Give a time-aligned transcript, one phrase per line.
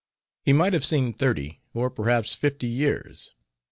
[0.41, 3.35] He might have seen thirty, or perhaps fifty years.